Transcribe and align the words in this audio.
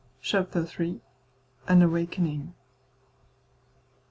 CHAPTER 0.19 0.65
III. 0.65 0.99
AN 1.67 1.83
AWAKENING. 1.83 2.55